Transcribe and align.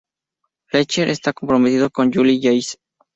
Fletcher 0.67 1.09
está 1.09 1.31
comprometido 1.31 1.91
con 1.91 2.11
Julie 2.11 2.39
Yates. 2.39 2.79